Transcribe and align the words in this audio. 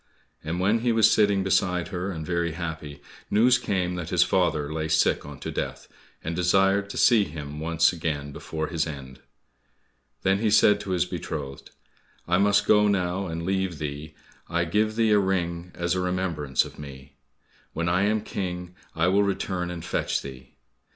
And 0.43 0.59
when 0.59 0.79
he 0.79 0.91
was 0.91 1.13
sitting 1.13 1.43
beside 1.43 1.89
her 1.89 2.09
and 2.09 2.25
very 2.25 2.53
happy, 2.53 3.03
news 3.29 3.59
came 3.59 3.93
that 3.97 4.09
his 4.09 4.23
father 4.23 4.73
lay 4.73 4.87
sick 4.87 5.27
unto 5.27 5.51
death, 5.51 5.87
and 6.23 6.35
desired 6.35 6.89
to 6.89 6.97
see 6.97 7.23
him 7.23 7.59
once 7.59 7.93
again 7.93 8.31
before 8.31 8.65
his 8.65 8.87
end. 8.87 9.19
Then 10.23 10.39
he 10.39 10.49
said 10.49 10.79
to 10.79 10.89
his 10.89 11.05
beloved, 11.05 11.69
"I 12.27 12.39
must 12.39 12.67
now 12.67 12.87
go 12.89 13.27
and 13.27 13.43
leave 13.45 13.77
thee, 13.77 14.15
I 14.49 14.65
give 14.65 14.95
thee 14.95 15.11
a 15.11 15.19
ring 15.19 15.69
as 15.75 15.93
a 15.93 15.99
remembrance 15.99 16.65
of 16.65 16.79
me. 16.79 17.17
When 17.73 17.87
I 17.87 18.01
am 18.01 18.21
King, 18.21 18.73
I 18.95 19.05
will 19.05 19.21
return 19.21 19.69
and 19.69 19.85
fetch 19.85 20.23
thee." 20.23 20.55